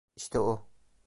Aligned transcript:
İşte 0.15 0.39
o… 0.39 0.67